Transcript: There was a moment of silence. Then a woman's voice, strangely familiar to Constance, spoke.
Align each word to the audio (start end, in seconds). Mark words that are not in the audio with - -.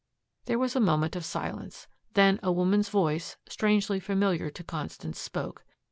There 0.45 0.57
was 0.57 0.75
a 0.75 0.79
moment 0.79 1.15
of 1.15 1.23
silence. 1.23 1.85
Then 2.15 2.39
a 2.41 2.51
woman's 2.51 2.89
voice, 2.89 3.37
strangely 3.47 3.99
familiar 3.99 4.49
to 4.49 4.63
Constance, 4.63 5.19
spoke. 5.19 5.63